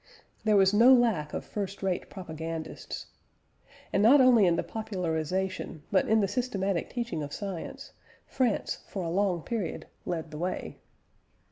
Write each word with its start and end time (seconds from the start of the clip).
There 0.45 0.57
was 0.57 0.73
no 0.73 0.91
lack 0.95 1.31
of 1.31 1.45
first 1.45 1.83
rate 1.83 2.09
propagandists. 2.09 3.05
And 3.93 4.01
not 4.01 4.19
only 4.19 4.47
in 4.47 4.55
the 4.55 4.63
popularisation, 4.63 5.83
but 5.91 6.07
in 6.09 6.21
the 6.21 6.27
systematic 6.27 6.89
teaching 6.89 7.21
of 7.21 7.31
science, 7.31 7.91
France 8.25 8.79
for 8.87 9.03
a 9.03 9.11
long 9.11 9.43
period 9.43 9.85
led 10.07 10.31
the 10.31 10.39
way. 10.39 10.79